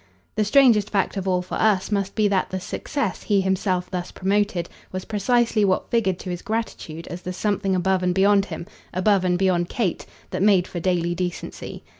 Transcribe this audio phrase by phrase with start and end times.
[0.33, 4.09] The strangest fact of all for us must be that the success he himself thus
[4.11, 8.65] promoted was precisely what figured to his gratitude as the something above and beyond him,
[8.95, 11.83] above and beyond Kate, that made for daily decency.